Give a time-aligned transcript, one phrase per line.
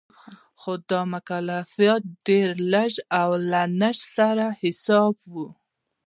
[0.59, 5.33] خو دا مکافات ډېر لږ او له نشت سره حساب و